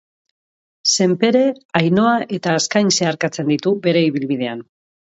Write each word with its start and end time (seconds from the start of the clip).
Senpere, 0.95 1.43
Ainhoa 1.81 2.17
eta 2.39 2.57
Azkaine 2.63 2.99
zeharkatzen 2.99 3.57
ditu 3.57 3.79
bere 3.87 4.07
ibilbidean. 4.11 4.71